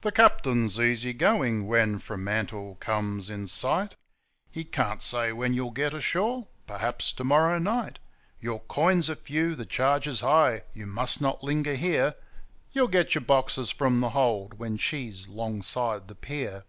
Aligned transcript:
The 0.00 0.12
captain's 0.12 0.80
easy 0.80 1.12
going 1.12 1.66
when 1.66 1.98
Fremantle 1.98 2.76
comes 2.76 3.28
in 3.28 3.46
sight; 3.46 3.94
He 4.50 4.64
can't 4.64 5.02
say 5.02 5.30
when 5.30 5.52
you'll 5.52 5.72
get 5.72 5.92
ashore 5.92 6.48
'perhaps 6.66 7.12
to 7.12 7.22
morrow 7.22 7.58
night;' 7.58 7.98
Your 8.40 8.60
coins 8.60 9.10
are 9.10 9.14
few, 9.14 9.54
the 9.54 9.66
charges 9.66 10.20
high; 10.20 10.62
you 10.72 10.86
must 10.86 11.20
not 11.20 11.44
linger 11.44 11.74
here 11.76 12.14
You'll 12.72 12.88
get 12.88 13.14
your 13.14 13.24
boxes 13.28 13.70
from 13.70 14.00
the 14.00 14.08
hold 14.08 14.54
'when 14.54 14.78
she's 14.78 15.28
'longside 15.28 16.08
the 16.08 16.14
pier. 16.14 16.64